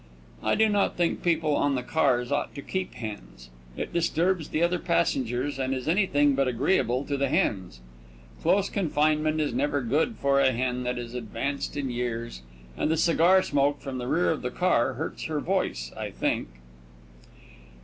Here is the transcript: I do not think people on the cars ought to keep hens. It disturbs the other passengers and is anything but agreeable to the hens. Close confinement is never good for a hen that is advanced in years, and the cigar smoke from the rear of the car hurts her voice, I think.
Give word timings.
I 0.41 0.55
do 0.55 0.67
not 0.67 0.97
think 0.97 1.21
people 1.21 1.55
on 1.55 1.75
the 1.75 1.83
cars 1.83 2.31
ought 2.31 2.55
to 2.55 2.63
keep 2.63 2.95
hens. 2.95 3.51
It 3.77 3.93
disturbs 3.93 4.49
the 4.49 4.63
other 4.63 4.79
passengers 4.79 5.59
and 5.59 5.75
is 5.75 5.87
anything 5.87 6.33
but 6.33 6.47
agreeable 6.47 7.05
to 7.05 7.15
the 7.17 7.29
hens. 7.29 7.81
Close 8.41 8.67
confinement 8.67 9.39
is 9.39 9.53
never 9.53 9.79
good 9.79 10.15
for 10.19 10.39
a 10.39 10.53
hen 10.53 10.81
that 10.85 10.97
is 10.97 11.13
advanced 11.13 11.77
in 11.77 11.91
years, 11.91 12.41
and 12.75 12.89
the 12.89 12.97
cigar 12.97 13.43
smoke 13.43 13.79
from 13.79 13.99
the 13.99 14.07
rear 14.07 14.31
of 14.31 14.41
the 14.41 14.49
car 14.49 14.93
hurts 14.95 15.25
her 15.25 15.39
voice, 15.39 15.91
I 15.95 16.09
think. 16.09 16.47